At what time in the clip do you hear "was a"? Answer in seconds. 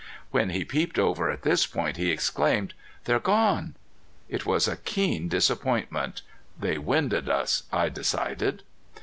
4.47-4.77